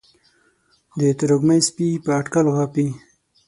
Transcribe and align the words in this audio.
د 0.99 1.01
تروږمۍ 1.19 1.59
سپي 1.67 1.87
په 2.03 2.11
اټکل 2.19 2.45
غاپي 2.55 2.87